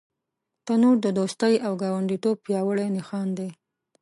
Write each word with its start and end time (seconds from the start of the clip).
تنور 0.65 0.95
د 1.05 1.07
دوستۍ 1.17 1.53
او 1.65 1.71
ګاونډیتوب 1.83 2.37
پیاوړی 2.45 2.87
نښان 2.95 3.27
دی 3.37 3.49